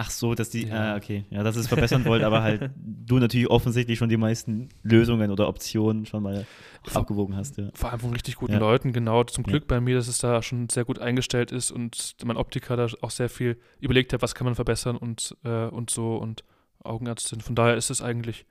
Ach 0.00 0.10
so, 0.10 0.34
dass 0.36 0.50
die, 0.50 0.66
Ja. 0.68 0.92
ah, 0.92 0.96
okay. 0.96 1.24
Ja, 1.28 1.42
dass 1.42 1.56
es 1.56 1.66
verbessern 1.66 2.04
wollt, 2.04 2.22
aber 2.22 2.40
halt 2.42 2.70
du 2.76 3.18
natürlich 3.18 3.50
offensichtlich 3.50 3.98
schon 3.98 4.08
die 4.08 4.16
meisten 4.16 4.68
Lösungen 4.84 5.32
oder 5.32 5.48
Optionen 5.48 6.06
schon 6.06 6.22
mal 6.22 6.46
Vor- 6.84 7.02
abgewogen 7.02 7.34
hast, 7.34 7.56
ja. 7.58 7.68
vor 7.74 7.90
allem 7.90 7.98
von 7.98 8.12
richtig 8.12 8.36
guten 8.36 8.52
Ja. 8.52 8.58
Leuten, 8.60 8.92
genau. 8.92 9.24
Zum. 9.24 9.42
Glück 9.42 9.66
bei 9.66 9.80
mir, 9.80 9.96
dass 9.96 10.06
es 10.06 10.18
da 10.18 10.40
schon 10.40 10.68
sehr 10.68 10.84
gut 10.84 11.00
eingestellt 11.00 11.50
ist 11.50 11.72
und 11.72 12.14
mein 12.24 12.36
Optiker 12.36 12.76
da 12.76 12.86
auch 13.00 13.10
sehr 13.10 13.28
viel 13.28 13.58
überlegt 13.80 14.12
hat, 14.12 14.22
was 14.22 14.36
kann 14.36 14.44
man 14.44 14.54
verbessern 14.54 14.96
und, 14.96 15.36
äh, 15.44 15.64
und 15.66 15.90
so 15.90 16.16
und 16.16 16.44
Augenärztin. 16.84 17.40
Von 17.40 17.56
daher 17.56 17.74
ist 17.76 17.90
es 17.90 18.00
eigentlich 18.00 18.46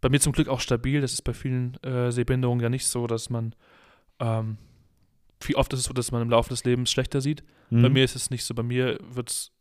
bei 0.00 0.08
mir 0.08 0.18
zum 0.18 0.32
Glück 0.32 0.48
auch 0.48 0.58
stabil. 0.58 1.00
Das 1.00 1.12
ist 1.12 1.22
bei 1.22 1.32
vielen 1.32 1.74
äh, 1.84 2.10
Sehbehinderungen 2.10 2.60
ja 2.60 2.68
nicht 2.68 2.88
so, 2.88 3.06
dass 3.06 3.30
man 3.30 3.54
ähm, 4.18 4.56
wie 5.44 5.54
oft 5.54 5.72
ist 5.72 5.78
es 5.80 5.84
so, 5.86 5.92
dass 5.92 6.10
man 6.10 6.22
im 6.22 6.30
Laufe 6.30 6.48
des 6.48 6.64
Lebens 6.64 6.90
schlechter 6.90 7.20
sieht. 7.20 7.44
Bei 7.70 7.88
Mhm. 7.88 7.92
mir 7.92 8.04
ist 8.04 8.16
es 8.16 8.30
nicht 8.30 8.44
so. 8.44 8.52
Bei 8.54 8.64
mir 8.64 8.98
wird 9.00 9.30
es 9.30 9.51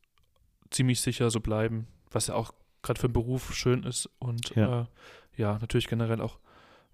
ziemlich 0.72 1.02
sicher 1.02 1.30
so 1.30 1.40
bleiben, 1.40 1.88
was 2.12 2.28
ja 2.28 2.36
auch 2.36 2.54
gerade 2.82 3.00
für 3.00 3.08
den 3.08 3.14
Beruf 3.14 3.54
schön 3.54 3.84
ist 3.84 4.10
und 4.20 4.56
Ja. 4.56 4.82
Äh, 4.82 4.86
ja, 5.38 5.58
natürlich 5.60 5.88
generell 5.88 6.20
auch 6.22 6.40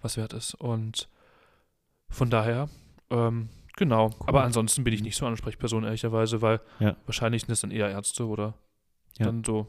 was 0.01 0.17
wert 0.17 0.33
ist. 0.33 0.53
Und 0.55 1.09
von 2.09 2.29
daher, 2.29 2.69
ähm, 3.09 3.49
genau. 3.75 4.11
Aber 4.25 4.43
ansonsten 4.43 4.83
bin 4.83 4.93
ich 4.93 5.01
nicht 5.01 5.15
so 5.15 5.25
Ansprechperson, 5.25 5.83
ehrlicherweise, 5.83 6.41
weil 6.41 6.59
Ja. 6.79 6.95
wahrscheinlich 7.05 7.43
sind 7.43 7.51
es 7.51 7.61
dann 7.61 7.71
eher 7.71 7.89
Ärzte 7.89 8.25
oder 8.27 8.53
Ja. 9.17 9.25
dann 9.25 9.43
so 9.43 9.67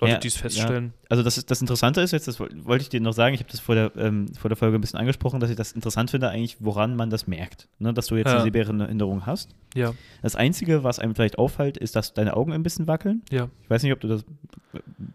Leute, 0.00 0.12
Ja, 0.14 0.18
die 0.18 0.28
es 0.28 0.34
ja. 0.36 0.42
feststellen. 0.42 0.92
Also 1.08 1.22
das, 1.22 1.36
ist, 1.38 1.50
das 1.50 1.60
Interessante 1.60 2.00
ist 2.00 2.12
jetzt, 2.12 2.26
das 2.28 2.38
woll- 2.40 2.50
wollte 2.64 2.82
ich 2.82 2.88
dir 2.88 3.00
noch 3.00 3.12
sagen, 3.12 3.34
ich 3.34 3.40
habe 3.40 3.50
das 3.50 3.60
vor 3.60 3.74
der, 3.74 3.92
ähm, 3.96 4.26
vor 4.34 4.48
der 4.48 4.56
Folge 4.56 4.76
ein 4.78 4.80
bisschen 4.80 4.98
angesprochen, 4.98 5.40
dass 5.40 5.50
ich 5.50 5.56
das 5.56 5.72
interessant 5.72 6.10
finde 6.10 6.28
eigentlich, 6.30 6.56
woran 6.60 6.96
man 6.96 7.10
das 7.10 7.26
merkt, 7.26 7.68
ne? 7.78 7.92
dass 7.92 8.06
du 8.06 8.16
jetzt 8.16 8.26
Ja. 8.28 8.34
eine 8.36 8.42
Sehbehinderung 8.44 9.26
hast. 9.26 9.50
Ja, 9.74 9.94
Das 10.22 10.36
Einzige, 10.36 10.82
was 10.84 10.98
einem 10.98 11.14
vielleicht 11.14 11.38
auffällt, 11.38 11.76
ist, 11.76 11.96
dass 11.96 12.14
deine 12.14 12.36
Augen 12.36 12.52
ein 12.52 12.62
bisschen 12.62 12.86
wackeln. 12.86 13.22
ja. 13.30 13.48
Ich 13.62 13.70
weiß 13.70 13.82
nicht, 13.82 13.92
ob 13.92 14.00
du 14.00 14.08
das, 14.08 14.24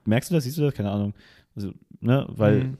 merkst 0.06 0.30
du 0.32 0.36
das, 0.36 0.44
siehst 0.44 0.58
du 0.58 0.62
das? 0.62 0.74
Keine 0.74 0.92
Ahnung. 0.92 1.14
Also, 1.56 1.72
ne, 2.02 2.26
weil, 2.30 2.64
Mhm. 2.66 2.78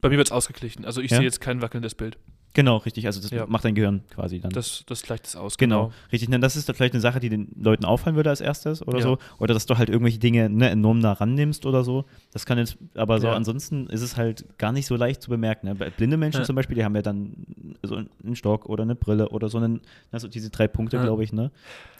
Bei 0.00 0.10
mir 0.10 0.18
wird 0.18 0.28
es 0.28 0.32
ausgeglichen. 0.32 0.84
Also 0.84 1.00
ich 1.00 1.10
Ja? 1.12 1.16
sehe 1.16 1.24
jetzt 1.24 1.40
kein 1.40 1.62
wackelndes 1.62 1.94
Bild. 1.94 2.18
Genau, 2.54 2.78
richtig, 2.78 3.04
also 3.06 3.20
das 3.20 3.30
Ja. 3.30 3.44
macht 3.46 3.64
dein 3.64 3.74
Gehirn 3.74 4.02
quasi 4.10 4.40
dann. 4.40 4.50
Das, 4.52 4.84
das 4.86 5.02
gleicht 5.02 5.26
es 5.26 5.36
aus. 5.36 5.58
Genau, 5.58 5.92
richtig. 6.10 6.28
Ne, 6.30 6.40
das 6.40 6.56
ist 6.56 6.68
dann 6.68 6.74
vielleicht 6.76 6.94
eine 6.94 7.00
Sache, 7.02 7.20
die 7.20 7.28
den 7.28 7.48
Leuten 7.60 7.84
auffallen 7.84 8.16
würde 8.16 8.30
als 8.30 8.40
erstes 8.40 8.80
oder 8.86 8.98
Ja. 8.98 9.04
so. 9.04 9.18
Oder 9.38 9.52
dass 9.52 9.66
du 9.66 9.76
halt 9.76 9.90
irgendwelche 9.90 10.18
Dinge 10.18 10.48
ne, 10.48 10.70
enorm 10.70 11.00
nah 11.00 11.12
rannimmst 11.12 11.66
oder 11.66 11.84
so. 11.84 12.04
Das 12.32 12.46
kann 12.46 12.56
jetzt, 12.56 12.78
aber 12.94 13.20
so 13.20 13.26
Ja. 13.26 13.34
ansonsten 13.34 13.88
ist 13.88 14.00
es 14.02 14.16
halt 14.16 14.46
gar 14.58 14.72
nicht 14.72 14.86
so 14.86 14.96
leicht 14.96 15.20
zu 15.22 15.28
bemerken. 15.28 15.66
Ne? 15.66 15.74
Bei 15.74 15.90
Blinde 15.90 16.16
Menschen 16.16 16.44
zum 16.44 16.56
Beispiel, 16.56 16.76
die 16.76 16.84
haben 16.84 16.94
ja 16.96 17.02
dann 17.02 17.34
so 17.82 17.96
einen 17.96 18.36
Stock 18.36 18.66
oder 18.66 18.82
eine 18.84 18.94
Brille 18.94 19.28
oder 19.28 19.48
so 19.48 19.58
einen, 19.58 19.80
also 20.12 20.28
diese 20.28 20.48
drei 20.50 20.68
Punkte, 20.68 20.98
glaube 21.00 21.22
ich, 21.24 21.32
ne? 21.32 21.50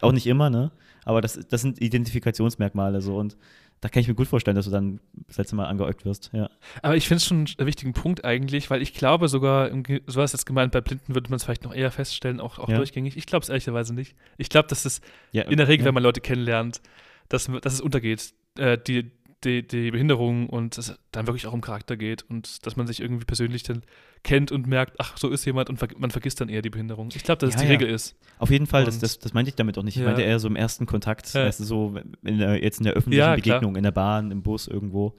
Auch 0.01 0.13
nicht 0.13 0.27
immer, 0.27 0.49
ne? 0.51 0.71
Aber 1.05 1.21
das, 1.21 1.39
das 1.49 1.61
sind 1.61 1.83
Identifikationsmerkmale 1.83 3.01
so 3.03 3.17
und 3.17 3.37
da 3.85 3.91
kann 3.91 4.01
ich 4.01 4.09
mir 4.09 4.15
gut 4.15 4.29
vorstellen, 4.29 4.55
dass 4.55 4.65
du 4.65 4.71
dann 4.71 4.99
das 5.29 5.37
letzte 5.37 5.57
Mal 5.57 5.67
angeäugt 5.67 6.07
wirst, 6.07 6.31
ja. 6.33 6.49
Aber 6.81 6.97
ich 6.97 7.07
finde 7.07 7.19
es 7.19 7.27
schon 7.27 7.45
einen 7.59 7.67
wichtigen 7.67 7.93
Punkt 7.93 8.25
eigentlich, 8.25 8.71
weil 8.71 8.81
ich 8.81 8.95
glaube 8.95 9.29
sogar, 9.29 9.71
so 10.07 10.23
hast 10.23 10.33
jetzt 10.33 10.47
gemeint, 10.47 10.73
bei 10.73 10.81
Blinden 10.81 11.15
würde 11.15 11.29
man 11.29 11.37
es 11.37 11.45
vielleicht 11.45 11.65
noch 11.65 11.75
eher 11.75 11.91
feststellen, 11.91 12.41
auch, 12.41 12.59
auch 12.59 12.71
Ja. 12.71 12.79
durchgängig. 12.79 13.15
Ich 13.19 13.27
glaube 13.27 13.43
es 13.43 13.51
ehrlicherweise 13.51 13.95
nicht. 13.95 14.17
Ich 14.39 14.49
glaube, 14.49 14.69
dass 14.69 14.87
es 14.87 15.03
ja 15.33 15.43
in 15.43 15.59
der 15.59 15.69
Regel, 15.69 15.85
wenn 15.85 15.93
man 15.93 16.03
Leute 16.03 16.23
kennenlernt, 16.23 16.81
dass, 17.29 17.51
dass 17.61 17.75
es 17.75 17.83
untergeht, 17.83 18.33
äh, 18.57 18.79
die, 18.79 19.11
die, 19.45 19.67
die 19.67 19.91
Behinderung 19.91 20.49
und 20.49 20.77
es 20.79 20.95
dann 21.13 21.27
wirklich 21.27 21.47
auch 21.47 21.53
um 21.53 21.61
Charakter 21.61 21.97
geht 21.97 22.23
und 22.29 22.65
dass 22.67 22.77
man 22.77 22.87
sich 22.87 23.01
irgendwie 23.01 23.25
persönlich 23.25 23.63
dann 23.63 23.83
kennt 24.23 24.51
und 24.53 24.67
merkt, 24.67 24.95
ach, 24.99 25.17
so 25.19 25.29
ist 25.29 25.45
jemand 25.45 25.69
und 25.69 25.77
ver 25.77 25.89
man 25.99 26.11
vergisst 26.11 26.41
dann 26.41 26.49
eher 26.49 26.63
die 26.63 26.71
Behinderung. 26.71 27.11
Ich 27.15 27.23
glaube, 27.25 27.39
dass 27.41 27.51
es 27.51 27.55
Ja, 27.57 27.61
die 27.63 27.67
ja. 27.67 27.73
Regel 27.79 27.89
ist. 27.89 28.17
Auf 28.39 28.51
jeden 28.51 28.67
Fall, 28.67 28.85
das, 28.85 28.99
das, 28.99 29.19
das 29.19 29.35
meinte 29.35 29.51
ich 29.51 29.55
damit 29.55 29.77
auch 29.79 29.83
nicht. 29.83 29.97
Ich 29.97 30.01
Ja. 30.01 30.07
meinte 30.09 30.23
eher 30.23 30.39
so 30.39 30.49
im 30.49 30.57
ersten 30.57 30.87
Kontakt, 30.87 31.33
Ja. 31.35 31.45
weißt 31.45 31.61
du, 31.61 31.65
so 31.65 31.95
in 32.23 32.39
der, 32.39 32.63
jetzt 32.63 32.79
in 32.79 32.85
der 32.85 32.95
öffentlichen 32.95 33.23
klar. 33.23 33.37
Begegnung, 33.37 33.77
in 33.77 33.83
der 33.83 33.93
Bahn, 33.93 34.31
im 34.31 34.43
Bus 34.43 34.67
irgendwo. 34.67 35.15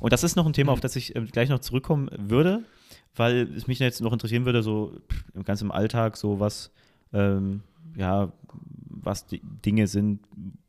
Und 0.00 0.12
das 0.12 0.22
ist 0.24 0.36
noch 0.36 0.46
ein 0.46 0.52
Thema, 0.52 0.72
Mhm. 0.72 0.74
auf 0.74 0.80
das 0.80 0.96
ich 0.96 1.14
ähm, 1.16 1.26
gleich 1.26 1.48
noch 1.48 1.60
zurückkommen 1.60 2.08
würde, 2.16 2.64
weil 3.16 3.48
es 3.56 3.66
mich 3.66 3.78
jetzt 3.78 4.00
noch 4.00 4.12
interessieren 4.12 4.44
würde, 4.44 4.62
so 4.62 4.92
pff, 5.10 5.44
ganz 5.44 5.62
im 5.62 5.70
Alltag, 5.72 6.16
so 6.16 6.38
was, 6.40 6.70
ähm, 7.12 7.62
ja, 7.96 8.32
was 8.90 9.26
die 9.26 9.40
Dinge 9.64 9.86
sind, 9.86 10.20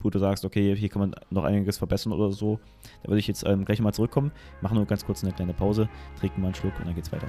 wo 0.01 0.09
du 0.09 0.17
sagst, 0.17 0.45
okay, 0.45 0.75
hier 0.77 0.89
kann 0.89 1.01
man 1.01 1.15
noch 1.29 1.43
einiges 1.43 1.77
verbessern 1.77 2.13
oder 2.13 2.31
so. 2.31 2.59
Da 3.03 3.09
würde 3.09 3.19
ich 3.19 3.27
jetzt 3.27 3.45
ähm, 3.45 3.65
gleich 3.65 3.81
mal 3.81 3.93
zurückkommen. 3.93 4.31
Machen 4.61 4.75
nur 4.77 4.85
ganz 4.85 5.05
kurz 5.05 5.23
eine 5.23 5.33
kleine 5.33 5.53
Pause, 5.53 5.89
trinken 6.17 6.41
mal 6.41 6.47
einen 6.47 6.55
Schluck 6.55 6.73
und 6.79 6.87
dann 6.87 6.95
geht's 6.95 7.11
weiter. 7.11 7.27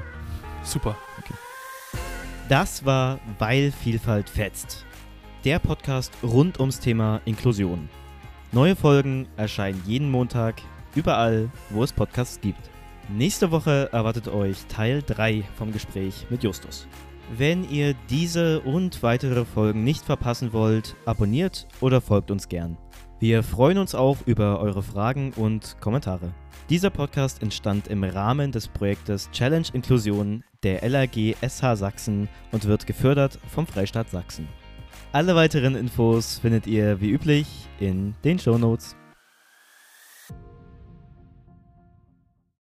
Super. 0.63 0.97
Das 2.49 2.85
war 2.85 3.19
Weil 3.39 3.73
Vielfalt 3.73 4.29
fetzt. 4.29 4.85
Der 5.45 5.59
Podcast 5.59 6.13
rund 6.23 6.61
ums 6.61 6.79
Thema 6.79 7.21
Inklusion. 7.25 7.89
Neue 8.53 8.77
Folgen 8.77 9.27
erscheinen 9.37 9.83
jeden 9.87 10.11
Montag 10.11 10.63
überall, 10.95 11.51
wo 11.71 11.83
es 11.83 11.93
Podcasts 11.93 12.41
gibt. 12.41 12.71
Nächste 13.09 13.51
Woche 13.51 13.89
erwartet 13.93 14.29
euch 14.29 14.67
Teil 14.67 15.03
3 15.03 15.43
vom 15.57 15.73
Gespräch 15.73 16.27
mit 16.31 16.45
Justus. 16.45 16.87
Wenn 17.37 17.69
ihr 17.71 17.95
diese 18.09 18.61
und 18.61 19.05
weitere 19.05 19.45
Folgen 19.45 19.85
nicht 19.85 20.05
verpassen 20.05 20.53
wollt, 20.53 20.97
abonniert 21.05 21.69
oder 21.81 22.01
folgt 22.01 22.33
uns 22.33 22.49
gern. 22.49 22.77
Wir 23.21 23.45
freuen 23.45 23.79
uns 23.79 23.95
auch 23.95 24.17
über 24.27 24.59
eure 24.59 24.83
Fragen 24.83 25.33
und 25.37 25.77
Kommentare. 25.81 26.35
Dieser 26.69 26.91
Podcast 26.91 27.41
entstand 27.41 27.87
im 27.87 28.03
Rahmen 28.03 28.51
des 28.51 28.67
Projektes 28.67 29.31
Challenge 29.31 29.67
Inklusion 29.73 30.43
der 30.65 30.87
LAG 30.89 31.37
SH 31.41 31.77
Sachsen 31.77 32.29
und 32.51 32.65
wird 32.65 32.89
gefördert 32.89 33.39
vom 33.47 33.65
Freistaat 33.65 34.11
Sachsen. 34.11 34.49
Alle 35.13 35.37
weiteren 35.37 35.77
Infos 35.77 36.41
findet 36.41 36.67
ihr 36.67 37.01
wie 37.01 37.11
üblich 37.11 37.47
in 37.79 38.15
den 38.25 38.41
Shownotes. 38.41 38.97